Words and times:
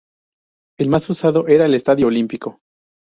El 0.79 0.89
más 0.89 1.07
usado 1.11 1.47
era 1.47 1.67
el 1.67 1.75
estadio 1.75 2.07
Olímpico. 2.07 2.59